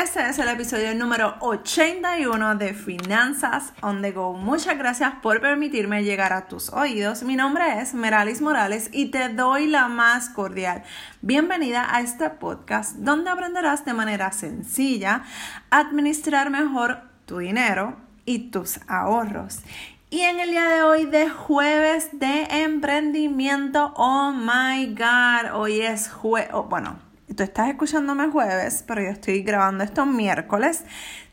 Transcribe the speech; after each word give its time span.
Este 0.00 0.28
es 0.28 0.38
el 0.38 0.46
episodio 0.46 0.94
número 0.94 1.34
81 1.40 2.54
de 2.54 2.72
Finanzas 2.72 3.72
on 3.82 4.00
the 4.00 4.12
Go. 4.12 4.32
Muchas 4.32 4.78
gracias 4.78 5.14
por 5.20 5.40
permitirme 5.40 6.04
llegar 6.04 6.32
a 6.32 6.46
tus 6.46 6.72
oídos. 6.72 7.24
Mi 7.24 7.34
nombre 7.34 7.80
es 7.80 7.94
Meralis 7.94 8.40
Morales 8.40 8.90
y 8.92 9.06
te 9.06 9.28
doy 9.28 9.66
la 9.66 9.88
más 9.88 10.28
cordial 10.28 10.84
bienvenida 11.20 11.92
a 11.92 12.00
este 12.00 12.30
podcast 12.30 12.94
donde 12.98 13.30
aprenderás 13.30 13.84
de 13.84 13.92
manera 13.92 14.30
sencilla 14.30 15.24
a 15.70 15.80
administrar 15.80 16.50
mejor 16.50 17.00
tu 17.26 17.38
dinero 17.38 17.96
y 18.24 18.50
tus 18.50 18.78
ahorros. 18.86 19.62
Y 20.10 20.20
en 20.20 20.38
el 20.38 20.50
día 20.50 20.68
de 20.68 20.82
hoy 20.82 21.06
de 21.06 21.28
jueves 21.28 22.10
de 22.12 22.44
emprendimiento, 22.62 23.92
oh 23.96 24.30
my 24.30 24.94
god, 24.94 25.54
hoy 25.54 25.80
es 25.80 26.08
jueves, 26.08 26.50
oh, 26.52 26.62
bueno, 26.62 27.07
tú 27.38 27.44
estás 27.44 27.68
escuchándome 27.68 28.26
jueves, 28.30 28.82
pero 28.84 29.00
yo 29.00 29.10
estoy 29.10 29.44
grabando 29.44 29.84
esto 29.84 30.04
miércoles 30.04 30.82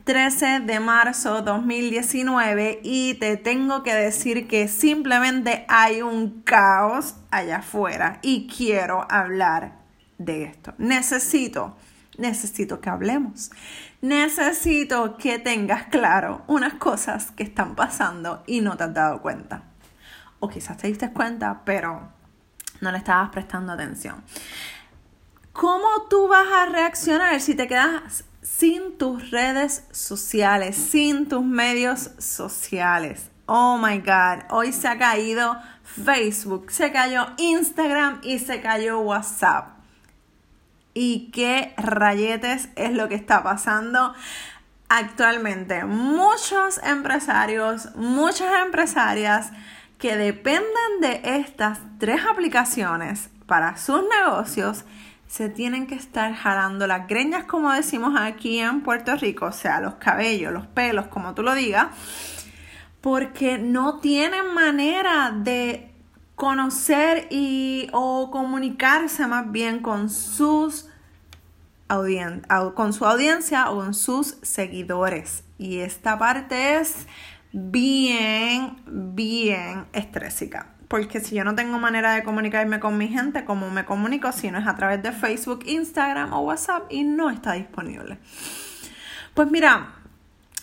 13 0.04 0.60
de 0.60 0.80
marzo 0.80 1.42
2019 1.42 2.82
y 2.84 3.16
te 3.16 3.38
tengo 3.38 3.82
que 3.82 3.96
decir 3.96 4.48
que 4.48 4.68
simplemente 4.68 5.66
hay 5.68 6.04
un 6.04 6.44
caos 6.44 7.16
allá 7.32 7.58
afuera 7.58 8.20
y 8.22 8.46
quiero 8.46 9.08
hablar 9.10 9.80
de 10.20 10.44
esto. 10.44 10.76
Necesito, 10.78 11.76
necesito 12.20 12.82
que 12.82 12.92
hablemos. 12.92 13.50
Necesito 14.02 15.18
que 15.18 15.40
tengas 15.40 15.86
claro 15.86 16.44
unas 16.46 16.76
cosas 16.76 17.32
que 17.32 17.42
están 17.42 17.74
pasando 17.74 18.44
y 18.46 18.62
no 18.62 18.78
te 18.78 18.84
has 18.84 18.94
dado 18.94 19.24
cuenta. 19.24 19.64
O 20.40 20.50
quizás 20.50 20.78
te 20.78 20.86
diste 20.86 21.12
cuenta, 21.12 21.64
pero 21.66 22.14
no 22.80 22.92
le 22.92 23.00
estabas 23.00 23.32
prestando 23.32 23.74
atención. 23.74 24.24
¿Cómo 25.56 25.88
tú 26.10 26.28
vas 26.28 26.48
a 26.52 26.66
reaccionar 26.66 27.40
si 27.40 27.56
te 27.56 27.70
quedas 27.70 28.26
sin 28.42 28.98
tus 28.98 29.32
redes 29.32 29.86
sociales, 29.90 30.76
sin 30.76 31.30
tus 31.30 31.46
medios 31.46 32.12
sociales? 32.18 33.30
Oh 33.46 33.78
my 33.78 34.00
God, 34.00 34.44
hoy 34.50 34.74
se 34.74 34.90
ha 34.90 34.98
caído 34.98 35.56
Facebook, 35.84 36.72
se 36.72 36.92
cayó 36.92 37.28
Instagram 37.38 38.20
y 38.22 38.40
se 38.40 38.60
cayó 38.60 39.00
WhatsApp. 39.00 39.70
¿Y 40.94 41.32
qué 41.32 41.74
rayetes 41.78 42.68
es 42.76 42.92
lo 42.92 43.08
que 43.08 43.16
está 43.16 43.42
pasando? 43.42 44.14
Actualmente 44.90 45.86
muchos 45.86 46.82
empresarios, 46.84 47.96
muchas 47.96 48.66
empresarias 48.66 49.52
que 50.00 50.18
dependen 50.18 51.00
de 51.00 51.22
estas 51.24 51.80
tres 51.98 52.26
aplicaciones 52.30 53.30
para 53.46 53.78
sus 53.78 54.04
negocios 54.04 54.84
se 55.28 55.50
tienen 55.50 55.88
que 55.88 55.96
estar 55.96 56.34
jalando 56.34 56.88
las 56.88 57.08
greñas, 57.08 57.46
como 57.46 57.72
decimos 57.72 58.14
aquí 58.18 58.60
en 58.60 58.82
Puerto 58.82 59.16
Rico, 59.16 59.48
o 59.48 59.52
sea, 59.52 59.82
los 59.82 59.96
cabellos, 59.96 60.54
los 60.54 60.68
pelos, 60.68 61.08
como 61.08 61.34
tú 61.34 61.44
lo 61.44 61.54
digas, 61.54 61.88
porque 63.02 63.58
no 63.58 64.00
tienen 64.00 64.54
manera 64.54 65.32
de 65.32 65.92
conocer 66.36 67.28
y 67.30 67.88
o 67.92 68.30
comunicarse 68.32 69.28
más 69.28 69.52
bien 69.52 69.80
con 69.80 70.10
sus 70.10 70.90
con 71.88 72.94
su 72.94 73.06
audiencia 73.06 73.70
o 73.70 73.76
con 73.76 73.94
sus 73.94 74.38
seguidores. 74.42 75.44
Y 75.60 75.80
esta 75.80 76.18
parte 76.18 76.80
es 76.80 77.08
bien, 77.52 78.78
bien 78.88 79.86
estrésica 79.94 80.76
porque 80.96 81.20
si 81.20 81.36
yo 81.36 81.44
no 81.44 81.56
tengo 81.56 81.78
manera 81.78 82.14
de 82.14 82.24
comunicarme 82.24 82.80
con 82.80 82.98
mi 82.98 83.10
gente, 83.10 83.44
¿cómo 83.44 83.70
me 83.70 83.84
comunico 83.84 84.32
si 84.32 84.50
no 84.50 84.60
es 84.60 84.66
a 84.66 84.78
través 84.78 85.04
de 85.04 85.12
Facebook, 85.12 85.66
Instagram 85.66 86.32
o 86.32 86.40
WhatsApp 86.40 86.86
y 86.90 87.04
no 87.04 87.30
está 87.30 87.52
disponible? 87.52 88.18
Pues 89.34 89.52
mira, 89.52 89.90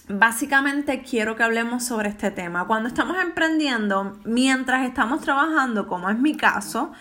básicamente 0.09 1.03
quiero 1.03 1.37
que 1.37 1.43
hablemos 1.43 1.85
sobre 1.85 2.09
este 2.09 2.31
tema. 2.31 2.67
Cuando 2.67 2.89
estamos 2.89 3.19
emprendiendo, 3.23 4.19
mientras 4.25 4.89
estamos 4.89 5.21
trabajando, 5.21 5.87
como 5.87 6.09
es 6.09 6.19
mi 6.19 6.35
caso, 6.35 6.93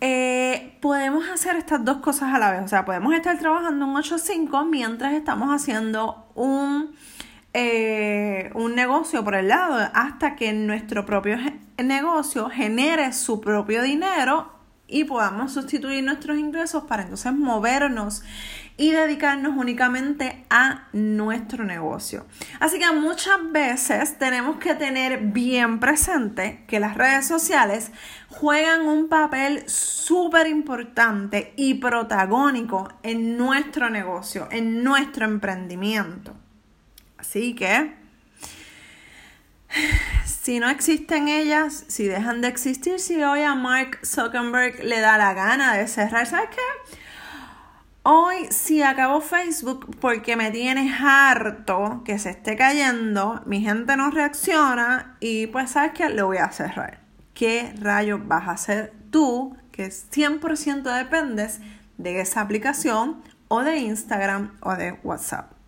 eh, 0.00 0.78
podemos 0.80 1.28
hacer 1.28 1.56
estas 1.56 1.84
dos 1.84 1.98
cosas 1.98 2.32
a 2.32 2.38
la 2.38 2.52
vez. 2.52 2.62
O 2.64 2.68
sea, 2.68 2.86
podemos 2.86 3.12
estar 3.12 3.38
trabajando 3.38 3.84
un 3.84 3.96
8-5 3.96 4.66
mientras 4.66 5.12
estamos 5.12 5.50
haciendo 5.50 6.26
un 6.34 6.94
eh, 7.54 8.50
un 8.54 8.74
negocio 8.74 9.22
por 9.24 9.34
el 9.34 9.48
lado 9.48 9.90
hasta 9.94 10.36
que 10.36 10.52
nuestro 10.52 11.04
propio 11.04 11.36
negocio 11.76 12.48
genere 12.48 13.12
su 13.12 13.40
propio 13.40 13.82
dinero 13.82 14.52
y 14.92 15.04
podamos 15.04 15.52
sustituir 15.52 16.04
nuestros 16.04 16.38
ingresos 16.38 16.84
para 16.84 17.02
entonces 17.02 17.32
movernos 17.32 18.22
y 18.76 18.90
dedicarnos 18.90 19.56
únicamente 19.56 20.44
a 20.50 20.88
nuestro 20.92 21.64
negocio. 21.64 22.26
Así 22.60 22.78
que 22.78 22.90
muchas 22.92 23.38
veces 23.50 24.18
tenemos 24.18 24.56
que 24.56 24.74
tener 24.74 25.18
bien 25.18 25.78
presente 25.78 26.64
que 26.66 26.80
las 26.80 26.96
redes 26.96 27.26
sociales 27.26 27.90
juegan 28.28 28.82
un 28.82 29.08
papel 29.08 29.62
súper 29.66 30.46
importante 30.46 31.52
y 31.56 31.74
protagónico 31.74 32.88
en 33.02 33.36
nuestro 33.36 33.88
negocio, 33.88 34.48
en 34.50 34.84
nuestro 34.84 35.24
emprendimiento. 35.26 36.41
Así 37.22 37.54
que, 37.54 37.94
si 40.26 40.58
no 40.58 40.68
existen 40.68 41.28
ellas, 41.28 41.84
si 41.86 42.08
dejan 42.08 42.40
de 42.40 42.48
existir, 42.48 42.98
si 42.98 43.22
hoy 43.22 43.42
a 43.42 43.54
Mark 43.54 44.00
Zuckerberg 44.04 44.82
le 44.82 44.98
da 44.98 45.16
la 45.18 45.32
gana 45.32 45.72
de 45.76 45.86
cerrar, 45.86 46.26
¿sabes 46.26 46.50
qué? 46.50 46.96
Hoy 48.02 48.48
si 48.50 48.82
acabo 48.82 49.20
Facebook 49.20 49.96
porque 50.00 50.34
me 50.34 50.50
tiene 50.50 50.92
harto 50.92 52.02
que 52.04 52.18
se 52.18 52.30
esté 52.30 52.56
cayendo, 52.56 53.40
mi 53.46 53.60
gente 53.60 53.96
no 53.96 54.10
reacciona 54.10 55.16
y 55.20 55.46
pues 55.46 55.70
sabes 55.70 55.92
qué, 55.94 56.08
lo 56.08 56.26
voy 56.26 56.38
a 56.38 56.50
cerrar. 56.50 57.02
¿Qué 57.34 57.72
rayos 57.78 58.26
vas 58.26 58.48
a 58.48 58.52
hacer 58.52 58.92
tú 59.12 59.56
que 59.70 59.86
100% 59.86 60.82
dependes 60.82 61.60
de 61.98 62.20
esa 62.20 62.40
aplicación 62.40 63.22
o 63.46 63.62
de 63.62 63.76
Instagram 63.76 64.58
o 64.60 64.74
de 64.74 64.98
WhatsApp? 65.04 65.61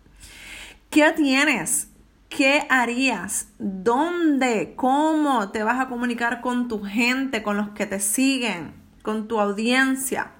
¿Qué 0.95 1.11
tienes? 1.11 1.89
¿Qué 2.29 2.65
harías? 2.69 3.49
¿Dónde? 3.59 4.75
¿Cómo 4.77 5.51
te 5.51 5.61
vas 5.61 5.81
a 5.81 5.89
comunicar 5.89 6.39
con 6.39 6.69
tu 6.69 6.85
gente, 6.85 7.43
con 7.43 7.57
los 7.57 7.71
que 7.71 7.85
te 7.85 7.99
siguen, 7.99 8.71
con 9.01 9.27
tu 9.27 9.41
audiencia? 9.41 10.31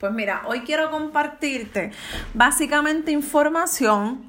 Pues 0.00 0.12
mira, 0.12 0.42
hoy 0.48 0.62
quiero 0.62 0.90
compartirte 0.90 1.92
básicamente 2.34 3.12
información 3.12 4.28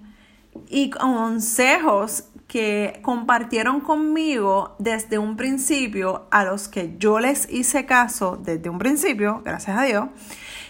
y 0.70 0.92
consejos 0.92 2.26
que 2.48 3.00
compartieron 3.02 3.82
conmigo 3.82 4.76
desde 4.78 5.18
un 5.18 5.38
principio, 5.38 6.28
a 6.30 6.46
los 6.46 6.68
que 6.68 6.98
yo 7.00 7.20
les 7.20 7.52
hice 7.52 7.88
caso 7.88 8.38
desde 8.38 8.70
un 8.70 8.78
principio, 8.78 9.42
gracias 9.44 9.76
a 9.76 9.84
Dios, 9.86 10.06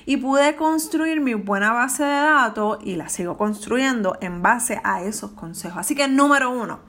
y 0.06 0.18
pude 0.18 0.56
construir 0.56 1.22
mi 1.22 1.34
buena 1.34 1.74
base 1.74 2.04
de 2.04 2.10
datos 2.10 2.80
y 2.84 2.96
la 2.96 3.10
sigo 3.10 3.38
construyendo 3.38 4.18
en 4.22 4.42
base 4.42 4.82
a 4.84 5.04
esos 5.04 5.32
consejos. 5.32 5.78
Así 5.80 5.96
que 5.96 6.08
número 6.08 6.52
uno, 6.52 6.80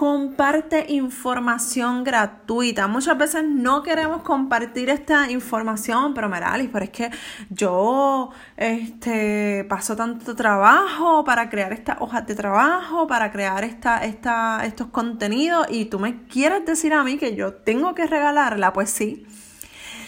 comparte 0.00 0.86
información 0.88 2.04
gratuita. 2.04 2.86
Muchas 2.86 3.18
veces 3.18 3.44
no 3.44 3.82
queremos 3.82 4.22
compartir 4.22 4.88
esta 4.88 5.30
información, 5.30 6.14
pero 6.14 6.26
Meralis, 6.26 6.70
pero 6.72 6.86
es 6.86 6.90
que 6.90 7.10
yo 7.50 8.30
este, 8.56 9.66
paso 9.68 9.96
tanto 9.96 10.34
trabajo 10.34 11.22
para 11.22 11.50
crear 11.50 11.74
estas 11.74 11.98
hojas 12.00 12.26
de 12.26 12.34
trabajo, 12.34 13.06
para 13.06 13.30
crear 13.30 13.62
esta, 13.62 14.02
esta, 14.04 14.64
estos 14.64 14.86
contenidos 14.86 15.66
y 15.68 15.84
tú 15.84 15.98
me 15.98 16.24
quieres 16.24 16.64
decir 16.64 16.94
a 16.94 17.04
mí 17.04 17.18
que 17.18 17.36
yo 17.36 17.52
tengo 17.52 17.94
que 17.94 18.06
regalarla, 18.06 18.72
pues 18.72 18.88
sí. 18.88 19.26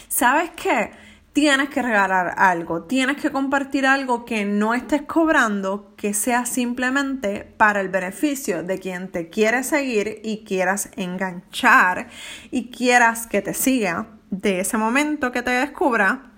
¿Sabes 0.09 0.53
qué? 0.57 0.93
Tienes 1.33 1.71
que 1.71 1.83
regalar 1.83 2.35
algo, 2.37 2.83
tienes 2.83 3.17
que 3.17 3.31
compartir 3.31 3.87
algo 3.87 4.25
que 4.25 4.45
no 4.45 4.75
estés 4.75 5.03
cobrando, 5.03 5.95
que 5.97 6.15
sea 6.15 6.45
simplemente 6.45 7.45
para 7.57 7.81
el 7.81 7.89
beneficio 7.89 8.63
de 8.63 8.79
quien 8.79 9.09
te 9.09 9.31
quiere 9.31 9.65
seguir 9.65 10.21
y 10.23 10.45
quieras 10.45 10.91
enganchar 10.97 12.09
y 12.51 12.71
quieras 12.71 13.27
que 13.27 13.41
te 13.41 13.55
siga 13.55 14.09
de 14.31 14.61
ese 14.61 14.77
momento 14.77 15.33
que 15.33 15.43
te 15.43 15.51
descubra 15.51 16.33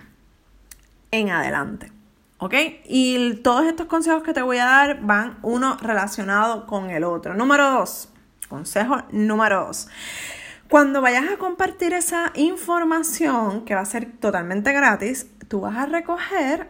en 1.11 1.31
adelante. 1.31 1.93
¿Ok? 2.39 2.55
Y 2.85 3.37
todos 3.37 3.65
estos 3.65 3.87
consejos 3.87 4.23
que 4.23 4.35
te 4.35 4.43
voy 4.43 4.59
a 4.59 4.65
dar 4.65 5.01
van 5.01 5.39
uno 5.43 5.77
relacionado 5.81 6.67
con 6.67 6.91
el 6.91 7.05
otro. 7.05 7.35
Número 7.35 7.71
dos. 7.71 8.11
Consejo 8.49 9.03
número 9.11 9.67
dos. 9.67 9.89
Cuando 10.75 11.01
vayas 11.01 11.31
a 11.31 11.37
compartir 11.37 11.93
esa 11.93 12.33
información, 12.35 13.65
que 13.65 13.77
va 13.77 13.83
a 13.83 13.85
ser 13.85 14.11
totalmente 14.11 14.73
gratis, 14.73 15.29
tú 15.47 15.61
vas 15.61 15.77
a 15.77 15.87
recoger 15.87 16.69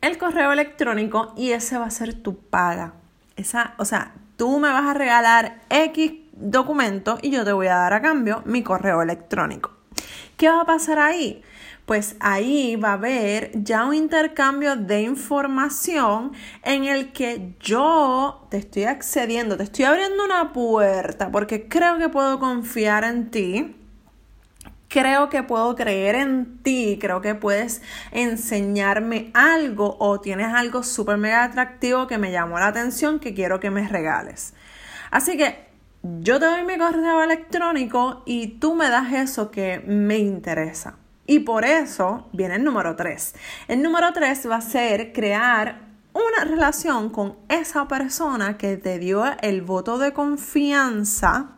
el 0.00 0.18
correo 0.18 0.50
electrónico 0.50 1.32
y 1.36 1.52
ese 1.52 1.78
va 1.78 1.86
a 1.86 1.90
ser 1.92 2.14
tu 2.14 2.36
paga. 2.36 2.94
Esa, 3.36 3.74
o 3.78 3.84
sea, 3.84 4.10
tú 4.36 4.58
me 4.58 4.72
vas 4.72 4.86
a 4.86 4.94
regalar 4.94 5.60
X 5.70 6.14
documento 6.32 7.20
y 7.22 7.30
yo 7.30 7.44
te 7.44 7.52
voy 7.52 7.68
a 7.68 7.76
dar 7.76 7.92
a 7.92 8.02
cambio 8.02 8.42
mi 8.44 8.64
correo 8.64 9.02
electrónico. 9.02 9.77
¿Qué 10.38 10.48
va 10.48 10.62
a 10.62 10.64
pasar 10.64 10.98
ahí? 10.98 11.42
pues 11.88 12.16
ahí 12.20 12.76
va 12.76 12.90
a 12.90 12.92
haber 12.92 13.50
ya 13.54 13.86
un 13.86 13.94
intercambio 13.94 14.76
de 14.76 15.00
información 15.00 16.32
en 16.62 16.84
el 16.84 17.12
que 17.12 17.54
yo 17.60 18.46
te 18.50 18.58
estoy 18.58 18.84
accediendo, 18.84 19.56
te 19.56 19.62
estoy 19.62 19.86
abriendo 19.86 20.22
una 20.22 20.52
puerta 20.52 21.32
porque 21.32 21.66
creo 21.66 21.96
que 21.96 22.10
puedo 22.10 22.38
confiar 22.38 23.04
en 23.04 23.30
ti. 23.30 23.74
Creo 24.88 25.30
que 25.30 25.42
puedo 25.42 25.74
creer 25.76 26.14
en 26.14 26.58
ti, 26.62 26.98
creo 27.00 27.22
que 27.22 27.34
puedes 27.34 27.80
enseñarme 28.12 29.30
algo 29.32 29.96
o 29.98 30.20
tienes 30.20 30.52
algo 30.52 30.82
súper 30.82 31.16
mega 31.16 31.44
atractivo 31.44 32.06
que 32.06 32.18
me 32.18 32.32
llamó 32.32 32.58
la 32.58 32.66
atención 32.66 33.18
que 33.18 33.32
quiero 33.32 33.60
que 33.60 33.70
me 33.70 33.88
regales. 33.88 34.52
Así 35.10 35.38
que 35.38 35.67
yo 36.02 36.38
te 36.38 36.46
doy 36.46 36.64
mi 36.64 36.78
correo 36.78 37.22
electrónico 37.22 38.22
y 38.24 38.58
tú 38.58 38.74
me 38.74 38.88
das 38.88 39.12
eso 39.12 39.50
que 39.50 39.82
me 39.86 40.18
interesa. 40.18 40.96
Y 41.26 41.40
por 41.40 41.64
eso 41.64 42.28
viene 42.32 42.56
el 42.56 42.64
número 42.64 42.96
3. 42.96 43.34
El 43.68 43.82
número 43.82 44.12
3 44.12 44.48
va 44.48 44.56
a 44.56 44.60
ser 44.60 45.12
crear 45.12 45.88
una 46.14 46.44
relación 46.44 47.10
con 47.10 47.36
esa 47.48 47.86
persona 47.86 48.56
que 48.56 48.76
te 48.76 48.98
dio 48.98 49.24
el 49.42 49.62
voto 49.62 49.98
de 49.98 50.12
confianza 50.12 51.50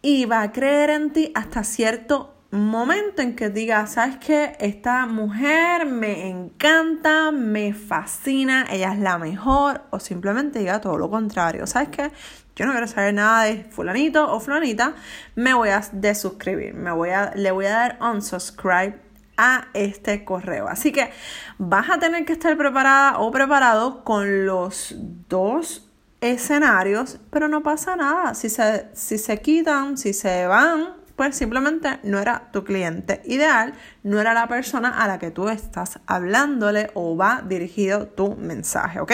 y 0.00 0.24
va 0.26 0.42
a 0.42 0.52
creer 0.52 0.90
en 0.90 1.12
ti 1.12 1.32
hasta 1.34 1.64
cierto 1.64 2.34
momento 2.50 3.22
en 3.22 3.34
que 3.34 3.50
diga, 3.50 3.86
sabes 3.86 4.16
que 4.18 4.56
esta 4.60 5.06
mujer 5.06 5.84
me 5.86 6.28
encanta, 6.28 7.32
me 7.32 7.74
fascina, 7.74 8.66
ella 8.70 8.92
es 8.92 9.00
la 9.00 9.18
mejor, 9.18 9.82
o 9.90 9.98
simplemente 9.98 10.60
diga 10.60 10.80
todo 10.80 10.96
lo 10.96 11.10
contrario, 11.10 11.66
sabes 11.66 11.88
que 11.88 12.12
yo 12.56 12.64
no 12.64 12.72
quiero 12.72 12.88
saber 12.88 13.12
nada 13.12 13.44
de 13.44 13.64
fulanito 13.64 14.32
o 14.32 14.40
fulanita, 14.40 14.94
me 15.34 15.52
voy 15.52 15.68
a 15.68 15.82
desuscribir, 15.92 16.72
me 16.72 16.90
voy 16.90 17.10
a, 17.10 17.32
le 17.34 17.50
voy 17.50 17.66
a 17.66 17.70
dar 17.70 17.98
unsubscribe 18.00 18.98
a 19.36 19.68
este 19.74 20.24
correo. 20.24 20.66
Así 20.66 20.90
que 20.90 21.10
vas 21.58 21.90
a 21.90 21.98
tener 21.98 22.24
que 22.24 22.32
estar 22.32 22.56
preparada 22.56 23.18
o 23.18 23.30
preparado 23.30 24.04
con 24.04 24.46
los 24.46 24.94
dos 25.28 25.86
escenarios, 26.22 27.18
pero 27.30 27.46
no 27.48 27.62
pasa 27.62 27.94
nada. 27.94 28.34
Si 28.34 28.48
se, 28.48 28.88
si 28.94 29.18
se 29.18 29.40
quitan, 29.42 29.98
si 29.98 30.14
se 30.14 30.46
van, 30.46 30.94
pues 31.14 31.36
simplemente 31.36 32.00
no 32.04 32.18
era 32.18 32.50
tu 32.52 32.64
cliente 32.64 33.20
ideal, 33.26 33.74
no 34.02 34.18
era 34.18 34.32
la 34.32 34.48
persona 34.48 35.02
a 35.02 35.06
la 35.06 35.18
que 35.18 35.30
tú 35.30 35.50
estás 35.50 36.00
hablándole 36.06 36.90
o 36.94 37.18
va 37.18 37.42
dirigido 37.46 38.08
tu 38.08 38.34
mensaje, 38.36 39.00
¿ok? 39.00 39.12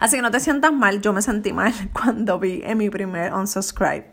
Así 0.00 0.16
que 0.16 0.22
no 0.22 0.30
te 0.30 0.40
sientas 0.40 0.72
mal, 0.72 1.00
yo 1.00 1.12
me 1.12 1.22
sentí 1.22 1.52
mal 1.52 1.72
cuando 1.92 2.38
vi 2.38 2.62
en 2.64 2.78
mi 2.78 2.90
primer 2.90 3.32
unsubscribe. 3.32 4.10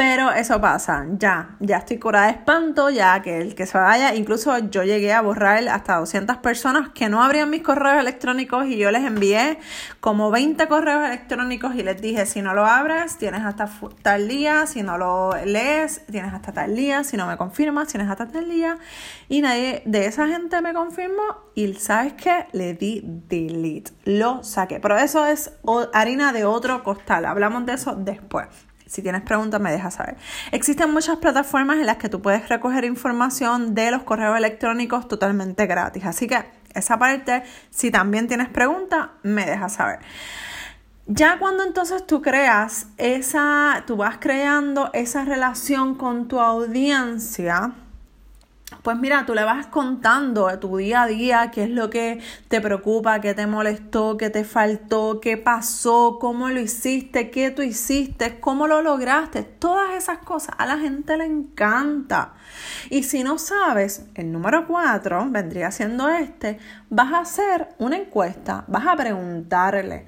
Pero 0.00 0.32
eso 0.32 0.58
pasa, 0.62 1.04
ya, 1.18 1.56
ya 1.60 1.76
estoy 1.76 1.98
curada 1.98 2.28
de 2.28 2.32
espanto, 2.32 2.88
ya 2.88 3.20
que 3.20 3.36
el 3.36 3.54
que 3.54 3.66
se 3.66 3.76
vaya, 3.76 4.14
incluso 4.14 4.56
yo 4.70 4.82
llegué 4.82 5.12
a 5.12 5.20
borrar 5.20 5.68
hasta 5.68 5.96
200 5.96 6.38
personas 6.38 6.88
que 6.88 7.10
no 7.10 7.22
abrían 7.22 7.50
mis 7.50 7.60
correos 7.60 8.00
electrónicos 8.00 8.64
y 8.66 8.78
yo 8.78 8.90
les 8.90 9.04
envié 9.04 9.58
como 10.00 10.30
20 10.30 10.66
correos 10.68 11.04
electrónicos 11.04 11.74
y 11.74 11.82
les 11.82 12.00
dije, 12.00 12.24
si 12.24 12.40
no 12.40 12.54
lo 12.54 12.64
abres, 12.64 13.18
tienes 13.18 13.42
hasta 13.42 13.68
tal 14.00 14.26
día, 14.26 14.66
si 14.66 14.82
no 14.82 14.96
lo 14.96 15.32
lees, 15.44 16.00
tienes 16.10 16.32
hasta 16.32 16.52
tal 16.52 16.74
día, 16.74 17.04
si 17.04 17.18
no 17.18 17.26
me 17.26 17.36
confirmas, 17.36 17.88
tienes 17.88 18.08
hasta 18.08 18.26
tal 18.26 18.48
día. 18.48 18.78
Y 19.28 19.42
nadie 19.42 19.82
de 19.84 20.06
esa 20.06 20.26
gente 20.28 20.62
me 20.62 20.72
confirmó 20.72 21.24
y 21.54 21.74
¿sabes 21.74 22.14
qué? 22.14 22.46
Le 22.52 22.72
di 22.72 23.02
delete, 23.04 23.92
lo 24.06 24.42
saqué. 24.44 24.80
Pero 24.80 24.96
eso 24.96 25.26
es 25.26 25.52
harina 25.92 26.32
de 26.32 26.46
otro 26.46 26.82
costal, 26.84 27.26
hablamos 27.26 27.66
de 27.66 27.74
eso 27.74 27.94
después. 27.94 28.69
Si 28.90 29.02
tienes 29.02 29.22
preguntas, 29.22 29.60
me 29.60 29.70
dejas 29.70 29.94
saber. 29.94 30.16
Existen 30.50 30.90
muchas 30.90 31.18
plataformas 31.18 31.78
en 31.78 31.86
las 31.86 31.98
que 31.98 32.08
tú 32.08 32.20
puedes 32.20 32.48
recoger 32.48 32.84
información 32.84 33.72
de 33.72 33.92
los 33.92 34.02
correos 34.02 34.36
electrónicos 34.36 35.06
totalmente 35.06 35.66
gratis. 35.66 36.04
Así 36.04 36.26
que 36.26 36.44
esa 36.74 36.98
parte, 36.98 37.44
si 37.70 37.92
también 37.92 38.26
tienes 38.26 38.48
preguntas, 38.48 39.10
me 39.22 39.46
dejas 39.46 39.74
saber. 39.74 40.00
Ya 41.06 41.38
cuando 41.38 41.62
entonces 41.62 42.04
tú 42.04 42.20
creas 42.20 42.88
esa, 42.98 43.84
tú 43.86 43.96
vas 43.96 44.16
creando 44.18 44.90
esa 44.92 45.24
relación 45.24 45.94
con 45.94 46.26
tu 46.26 46.40
audiencia, 46.40 47.70
pues 48.82 48.96
mira, 48.98 49.26
tú 49.26 49.34
le 49.34 49.44
vas 49.44 49.66
contando 49.66 50.48
a 50.48 50.58
tu 50.58 50.76
día 50.76 51.02
a 51.02 51.06
día 51.06 51.50
qué 51.50 51.64
es 51.64 51.70
lo 51.70 51.90
que 51.90 52.20
te 52.48 52.60
preocupa, 52.60 53.20
qué 53.20 53.34
te 53.34 53.46
molestó, 53.46 54.16
qué 54.16 54.30
te 54.30 54.44
faltó, 54.44 55.20
qué 55.20 55.36
pasó, 55.36 56.18
cómo 56.20 56.48
lo 56.48 56.60
hiciste, 56.60 57.30
qué 57.30 57.50
tú 57.50 57.62
hiciste, 57.62 58.40
cómo 58.40 58.66
lo 58.66 58.82
lograste. 58.82 59.42
Todas 59.42 59.94
esas 59.94 60.18
cosas 60.18 60.54
a 60.58 60.66
la 60.66 60.78
gente 60.78 61.16
le 61.16 61.24
encanta. 61.24 62.34
Y 62.88 63.02
si 63.02 63.22
no 63.22 63.38
sabes, 63.38 64.06
el 64.14 64.32
número 64.32 64.66
cuatro 64.66 65.26
vendría 65.28 65.70
siendo 65.70 66.08
este, 66.08 66.58
vas 66.88 67.12
a 67.12 67.20
hacer 67.20 67.68
una 67.78 67.96
encuesta, 67.96 68.64
vas 68.66 68.86
a 68.86 68.96
preguntarle, 68.96 70.06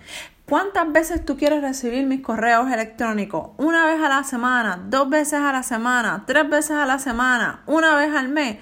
¿Cuántas 0.48 0.92
veces 0.92 1.24
tú 1.24 1.36
quieres 1.36 1.62
recibir 1.62 2.06
mis 2.06 2.20
correos 2.20 2.70
electrónicos? 2.70 3.50
¿Una 3.58 3.86
vez 3.86 4.02
a 4.02 4.08
la 4.08 4.24
semana? 4.24 4.82
¿Dos 4.88 5.08
veces 5.08 5.40
a 5.40 5.52
la 5.52 5.62
semana? 5.62 6.24
¿Tres 6.26 6.48
veces 6.50 6.72
a 6.72 6.84
la 6.84 6.98
semana? 6.98 7.62
¿Una 7.66 7.94
vez 7.94 8.14
al 8.14 8.28
mes? 8.28 8.58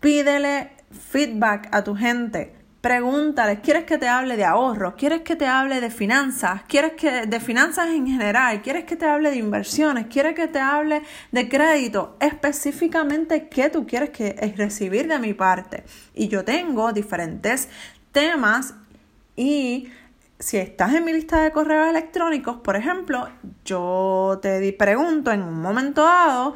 Pídele 0.00 0.72
feedback 0.90 1.68
a 1.72 1.84
tu 1.84 1.94
gente. 1.94 2.54
Pregúntales, 2.80 3.60
¿quieres 3.62 3.84
que 3.84 3.98
te 3.98 4.08
hable 4.08 4.38
de 4.38 4.44
ahorro? 4.46 4.96
¿Quieres 4.96 5.20
que 5.20 5.36
te 5.36 5.46
hable 5.46 5.82
de 5.82 5.90
finanzas? 5.90 6.62
¿Quieres 6.66 6.92
que 6.92 7.26
de 7.26 7.40
finanzas 7.40 7.90
en 7.90 8.06
general? 8.06 8.62
¿Quieres 8.62 8.84
que 8.84 8.96
te 8.96 9.04
hable 9.04 9.30
de 9.30 9.36
inversiones? 9.36 10.06
¿Quieres 10.06 10.34
que 10.34 10.48
te 10.48 10.60
hable 10.60 11.02
de 11.30 11.48
crédito? 11.48 12.16
Específicamente, 12.20 13.48
¿qué 13.48 13.68
tú 13.68 13.86
quieres 13.86 14.10
que 14.10 14.32
recibir 14.56 15.08
de 15.08 15.18
mi 15.18 15.34
parte? 15.34 15.84
Y 16.14 16.28
yo 16.28 16.42
tengo 16.42 16.92
diferentes 16.92 17.68
temas 18.12 18.74
y 19.36 19.88
si 20.40 20.56
estás 20.56 20.94
en 20.94 21.04
mi 21.04 21.12
lista 21.12 21.42
de 21.42 21.52
correos 21.52 21.88
electrónicos, 21.88 22.56
por 22.56 22.74
ejemplo, 22.74 23.28
yo 23.64 24.38
te 24.42 24.72
pregunto 24.72 25.30
en 25.30 25.42
un 25.42 25.60
momento 25.60 26.02
dado 26.02 26.54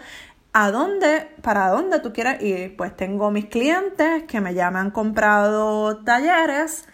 a 0.54 0.70
dónde, 0.70 1.28
para 1.42 1.68
dónde 1.68 2.00
tú 2.00 2.12
quieres 2.12 2.42
ir. 2.42 2.76
Pues 2.76 2.96
tengo 2.96 3.30
mis 3.30 3.46
clientes 3.46 4.24
que 4.24 4.40
me 4.40 4.54
llaman 4.54 4.86
han 4.86 4.90
comprado 4.90 5.98
talleres. 5.98 6.88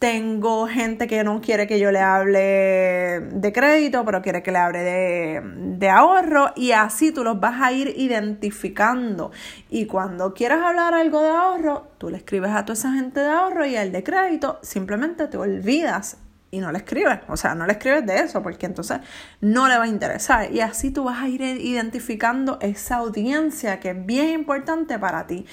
Tengo 0.00 0.66
gente 0.66 1.06
que 1.06 1.22
no 1.22 1.40
quiere 1.40 1.68
que 1.68 1.78
yo 1.78 1.92
le 1.92 2.00
hable 2.00 3.20
de 3.20 3.52
crédito, 3.52 4.04
pero 4.04 4.20
quiere 4.20 4.42
que 4.42 4.50
le 4.50 4.58
hable 4.58 4.80
de, 4.80 5.42
de, 5.78 5.88
ahorro 5.88 6.50
y 6.56 6.72
así 6.72 7.12
tú 7.12 7.22
los 7.22 7.38
vas 7.38 7.62
a 7.62 7.70
ir 7.70 7.94
identificando. 7.96 9.30
Y 9.70 9.86
cuando 9.86 10.34
quieras 10.34 10.60
hablar 10.60 10.92
algo 10.94 11.22
de 11.22 11.30
ahorro, 11.30 11.86
tú 11.98 12.10
le 12.10 12.16
escribes 12.16 12.50
a 12.50 12.64
toda 12.64 12.74
esa 12.74 12.92
gente 12.94 13.20
de 13.20 13.28
ahorro 13.28 13.64
y 13.64 13.76
al 13.76 13.92
de 13.92 14.02
crédito 14.02 14.58
simplemente 14.62 15.28
te 15.28 15.36
olvidas 15.36 16.18
y 16.52 16.60
no 16.60 16.70
le 16.70 16.78
escribes, 16.78 17.20
o 17.28 17.36
sea, 17.36 17.54
no 17.54 17.66
le 17.66 17.72
escribes 17.72 18.04
de 18.06 18.20
eso 18.20 18.42
porque 18.42 18.66
entonces 18.66 18.98
no 19.40 19.68
le 19.68 19.78
va 19.78 19.84
a 19.84 19.88
interesar 19.88 20.52
y 20.52 20.60
así 20.60 20.90
tú 20.90 21.04
vas 21.04 21.22
a 21.22 21.26
ir 21.26 21.40
identificando 21.40 22.58
esa 22.60 22.96
audiencia 22.96 23.80
que 23.80 23.90
es 23.90 24.06
bien 24.06 24.28
importante 24.28 24.98
para 24.98 25.26
ti. 25.26 25.46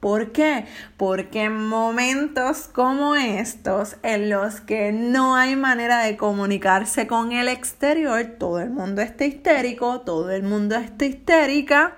¿Por 0.00 0.32
qué? 0.32 0.64
Porque 0.96 1.44
en 1.44 1.68
momentos 1.68 2.68
como 2.72 3.16
estos, 3.16 3.96
en 4.02 4.30
los 4.30 4.62
que 4.62 4.92
no 4.92 5.36
hay 5.36 5.56
manera 5.56 5.98
de 5.98 6.16
comunicarse 6.16 7.06
con 7.06 7.32
el 7.32 7.48
exterior, 7.48 8.24
todo 8.38 8.60
el 8.60 8.70
mundo 8.70 9.02
está 9.02 9.26
histérico, 9.26 10.00
todo 10.00 10.30
el 10.30 10.42
mundo 10.42 10.76
está 10.76 11.04
histérica, 11.04 11.96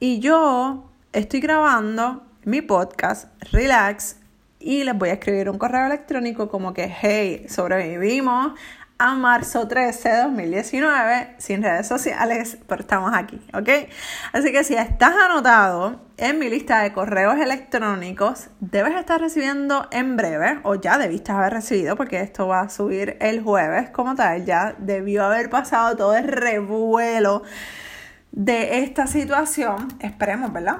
y 0.00 0.18
yo 0.18 0.90
estoy 1.12 1.40
grabando 1.40 2.26
mi 2.44 2.62
podcast, 2.62 3.28
Relax, 3.52 4.16
y 4.60 4.84
les 4.84 4.96
voy 4.96 5.08
a 5.08 5.14
escribir 5.14 5.48
un 5.48 5.58
correo 5.58 5.86
electrónico 5.86 6.48
como 6.48 6.74
que, 6.74 6.94
hey, 7.00 7.46
sobrevivimos 7.48 8.52
a 8.98 9.14
marzo 9.14 9.66
13 9.66 10.08
de 10.10 10.22
2019 10.24 11.34
sin 11.38 11.62
redes 11.62 11.88
sociales, 11.88 12.58
pero 12.66 12.82
estamos 12.82 13.12
aquí, 13.14 13.40
¿ok? 13.54 13.88
Así 14.34 14.52
que 14.52 14.62
si 14.62 14.74
estás 14.74 15.14
anotado 15.16 16.02
en 16.18 16.38
mi 16.38 16.50
lista 16.50 16.82
de 16.82 16.92
correos 16.92 17.38
electrónicos, 17.38 18.50
debes 18.60 18.94
estar 18.94 19.18
recibiendo 19.18 19.88
en 19.90 20.18
breve, 20.18 20.60
o 20.64 20.74
ya 20.74 20.98
debiste 20.98 21.32
haber 21.32 21.54
recibido, 21.54 21.96
porque 21.96 22.20
esto 22.20 22.46
va 22.46 22.60
a 22.60 22.68
subir 22.68 23.16
el 23.20 23.42
jueves 23.42 23.88
como 23.88 24.14
tal, 24.14 24.44
ya 24.44 24.74
debió 24.76 25.24
haber 25.24 25.48
pasado 25.48 25.96
todo 25.96 26.14
el 26.14 26.28
revuelo 26.28 27.42
de 28.32 28.80
esta 28.80 29.06
situación, 29.06 29.88
esperemos, 30.00 30.52
¿verdad? 30.52 30.76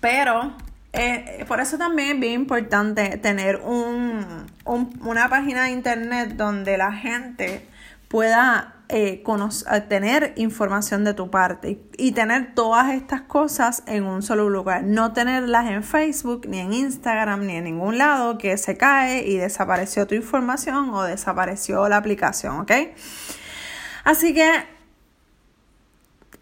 Pero 0.00 0.52
eh, 0.96 1.44
por 1.46 1.60
eso 1.60 1.76
también 1.78 2.16
es 2.16 2.20
bien 2.20 2.32
importante 2.32 3.18
tener 3.18 3.56
un, 3.56 4.46
una 4.64 5.28
página 5.28 5.64
de 5.64 5.70
internet 5.72 6.36
donde 6.36 6.78
la 6.78 6.92
gente 6.92 7.66
pueda 8.08 8.76
eh, 8.88 9.24
eh, 9.24 9.80
tener 9.88 10.32
información 10.36 11.04
de 11.04 11.12
tu 11.12 11.28
parte 11.28 11.80
y, 11.98 12.12
tener 12.12 12.54
todas 12.54 12.94
estas 12.94 13.22
cosas 13.22 13.82
en 13.86 14.04
un 14.04 14.22
solo 14.22 14.48
lugar. 14.48 14.84
No 14.84 15.12
tenerlas 15.12 15.70
en 15.70 15.82
Facebook, 15.82 16.46
ni 16.48 16.60
en 16.60 16.72
Instagram, 16.72 17.46
ni 17.46 17.56
en 17.56 17.64
ningún 17.64 17.98
lado 17.98 18.38
que 18.38 18.56
se 18.56 18.76
cae 18.76 19.26
y 19.26 19.36
desapareció 19.38 20.06
tu 20.06 20.14
información 20.14 20.90
o 20.90 21.02
desapareció 21.02 21.88
la 21.88 21.96
aplicación, 21.96 22.60
¿ok? 22.60 22.72
Así 24.04 24.32
que 24.32 24.50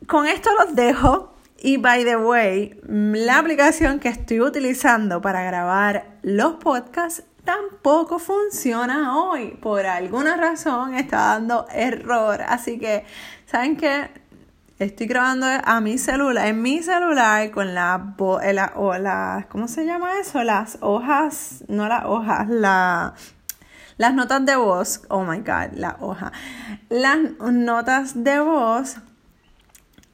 con 0.06 0.26
esto 0.26 0.50
los 0.58 0.76
dejo 0.76 1.33
Y 1.66 1.78
by 1.78 2.04
the 2.04 2.18
way, 2.18 2.78
la 2.86 3.38
aplicación 3.38 3.98
que 3.98 4.10
estoy 4.10 4.42
utilizando 4.42 5.22
para 5.22 5.42
grabar 5.44 6.18
los 6.20 6.56
podcasts 6.56 7.24
tampoco 7.42 8.18
funciona 8.18 9.16
hoy. 9.16 9.56
Por 9.62 9.86
alguna 9.86 10.36
razón 10.36 10.94
está 10.94 11.16
dando 11.16 11.66
error. 11.72 12.42
Así 12.46 12.78
que, 12.78 13.06
¿saben 13.46 13.78
qué? 13.78 14.10
Estoy 14.78 15.06
grabando 15.06 15.46
a 15.46 15.80
mi 15.80 15.96
celular, 15.96 16.48
en 16.48 16.60
mi 16.60 16.82
celular 16.82 17.50
con 17.50 17.74
la, 17.74 18.14
la, 18.52 18.72
o 18.76 18.98
la, 18.98 19.46
¿cómo 19.48 19.66
se 19.66 19.86
llama 19.86 20.20
eso? 20.20 20.44
Las 20.44 20.76
hojas, 20.82 21.64
no 21.68 21.88
las 21.88 22.04
hojas, 22.04 22.46
la, 22.50 23.14
las 23.96 24.12
notas 24.12 24.44
de 24.44 24.56
voz, 24.56 25.00
oh 25.08 25.24
my 25.24 25.38
god, 25.38 25.72
la 25.72 25.96
hoja, 25.98 26.30
las 26.90 27.16
notas 27.40 28.22
de 28.22 28.38
voz, 28.40 28.98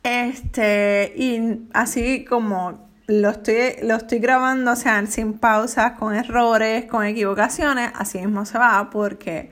este, 0.02 1.12
y 1.16 1.68
así 1.72 2.24
como 2.24 2.88
lo 3.06 3.30
estoy, 3.30 3.74
lo 3.82 3.96
estoy 3.96 4.18
grabando, 4.20 4.72
o 4.72 4.76
sea, 4.76 5.04
sin 5.06 5.34
pausas, 5.38 5.92
con 5.92 6.14
errores, 6.14 6.84
con 6.86 7.04
equivocaciones, 7.04 7.90
así 7.94 8.18
mismo 8.18 8.44
se 8.44 8.58
va 8.58 8.88
porque 8.90 9.50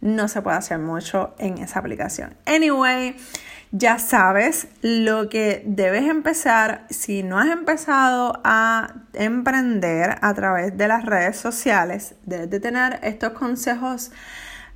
no 0.00 0.28
se 0.28 0.42
puede 0.42 0.58
hacer 0.58 0.78
mucho 0.78 1.34
en 1.38 1.58
esa 1.58 1.78
aplicación. 1.78 2.36
Anyway, 2.44 3.16
ya 3.72 3.98
sabes 3.98 4.68
lo 4.82 5.28
que 5.28 5.62
debes 5.66 6.04
empezar 6.04 6.86
si 6.90 7.22
no 7.22 7.40
has 7.40 7.48
empezado 7.48 8.40
a 8.44 8.94
emprender 9.14 10.18
a 10.20 10.34
través 10.34 10.76
de 10.76 10.86
las 10.86 11.04
redes 11.04 11.38
sociales. 11.38 12.14
Debes 12.24 12.50
de 12.50 12.60
tener 12.60 13.00
estos 13.02 13.30
consejos 13.30 14.12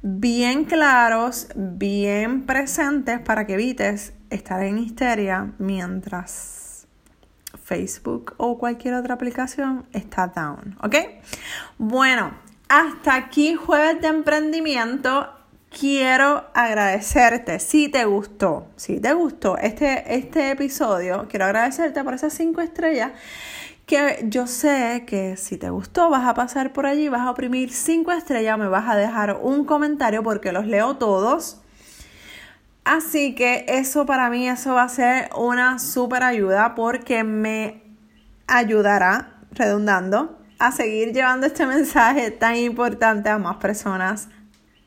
bien 0.03 0.65
claros, 0.65 1.49
bien 1.55 2.47
presentes 2.47 3.21
para 3.21 3.47
que 3.47 3.55
evites 3.55 4.15
estar 4.31 4.63
en 4.63 4.79
histeria 4.79 5.53
mientras 5.59 6.87
Facebook 7.63 8.35
o 8.37 8.59
cualquier 8.59 8.95
otra 8.95 9.15
aplicación 9.15 9.87
está 9.93 10.27
down, 10.29 10.77
¿ok? 10.83 10.97
Bueno, 11.79 12.33
hasta 12.69 13.15
aquí 13.15 13.55
jueves 13.55 14.01
de 14.01 14.09
emprendimiento 14.09 15.29
quiero 15.71 16.47
agradecerte 16.55 17.59
si 17.59 17.89
te 17.89 18.05
gustó, 18.05 18.69
si 18.77 19.01
te 19.01 19.13
gustó 19.13 19.59
este, 19.59 20.15
este 20.15 20.51
episodio, 20.51 21.27
quiero 21.29 21.47
agradecerte 21.47 22.03
por 22.05 22.15
esas 22.15 22.33
cinco 22.33 22.61
estrellas 22.61 23.13
que 23.89 24.27
yo 24.29 24.47
sé 24.47 25.05
que 25.07 25.39
si 25.39 25.57
te 25.57 25.71
gustó 25.71 26.11
vas 26.11 26.27
a 26.27 26.35
pasar 26.35 26.75
por 26.75 26.85
allí, 26.85 27.09
vas 27.09 27.23
a 27.23 27.31
oprimir 27.31 27.73
cinco 27.73 28.13
estrellas, 28.13 28.59
me 28.59 28.69
vas 28.69 28.87
a 28.87 28.97
dejar 28.97 29.41
un 29.43 29.65
comentario 29.65 30.23
porque 30.23 30.53
los 30.53 30.67
leo 30.67 30.97
todos. 30.97 31.63
Así 32.89 33.35
que 33.35 33.67
eso 33.69 34.07
para 34.07 34.31
mí, 34.31 34.49
eso 34.49 34.73
va 34.73 34.85
a 34.85 34.89
ser 34.89 35.29
una 35.37 35.79
súper 35.79 36.23
ayuda 36.23 36.75
porque 36.75 37.23
me 37.23 37.83
ayudará, 38.47 39.43
redundando, 39.51 40.39
a 40.59 40.73
seguir 40.73 41.13
llevando 41.13 41.47
este 41.47 41.67
mensaje 41.67 42.31
tan 42.31 42.57
importante 42.57 43.29
a 43.29 43.37
más 43.37 43.59
personas 43.59 44.31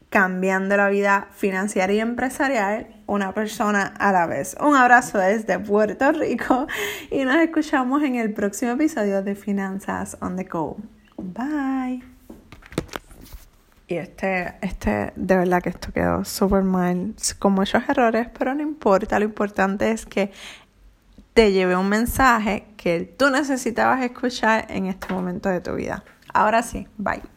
cambiando 0.09 0.75
la 0.77 0.89
vida 0.89 1.27
financiera 1.31 1.93
y 1.93 1.99
empresarial 1.99 2.87
una 3.05 3.35
persona 3.35 3.93
a 3.99 4.11
la 4.11 4.25
vez. 4.25 4.57
Un 4.59 4.75
abrazo 4.75 5.19
desde 5.19 5.59
Puerto 5.59 6.11
Rico 6.11 6.65
y 7.11 7.23
nos 7.23 7.35
escuchamos 7.35 8.01
en 8.01 8.15
el 8.15 8.33
próximo 8.33 8.71
episodio 8.71 9.21
de 9.21 9.35
Finanzas 9.35 10.17
on 10.21 10.37
the 10.37 10.45
Go. 10.45 10.75
Bye. 11.17 12.01
Y 13.91 13.97
este, 13.97 14.53
este, 14.61 15.11
de 15.17 15.35
verdad 15.35 15.61
que 15.61 15.67
esto 15.67 15.91
quedó 15.91 16.23
super 16.23 16.63
mal, 16.63 17.13
con 17.39 17.51
muchos 17.51 17.83
errores, 17.89 18.29
pero 18.39 18.55
no 18.55 18.61
importa, 18.61 19.19
lo 19.19 19.25
importante 19.25 19.91
es 19.91 20.05
que 20.05 20.31
te 21.33 21.51
lleve 21.51 21.75
un 21.75 21.89
mensaje 21.89 22.67
que 22.77 23.01
tú 23.01 23.29
necesitabas 23.29 24.01
escuchar 24.01 24.65
en 24.69 24.85
este 24.85 25.13
momento 25.13 25.49
de 25.49 25.59
tu 25.59 25.75
vida. 25.75 26.05
Ahora 26.33 26.63
sí, 26.63 26.87
bye. 26.97 27.30